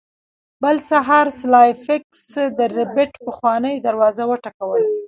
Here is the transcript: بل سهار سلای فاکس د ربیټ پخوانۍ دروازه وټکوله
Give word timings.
بل 0.63 0.75
سهار 0.89 1.27
سلای 1.39 1.71
فاکس 1.85 2.21
د 2.57 2.59
ربیټ 2.77 3.11
پخوانۍ 3.25 3.75
دروازه 3.87 4.23
وټکوله 4.27 4.89